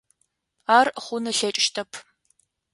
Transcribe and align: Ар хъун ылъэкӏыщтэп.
Ар 0.77 0.87
хъун 1.03 1.25
ылъэкӏыщтэп. 1.31 1.91